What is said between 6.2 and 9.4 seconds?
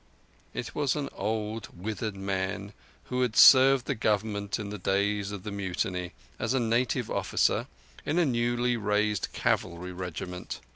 as a native officer in a newly raised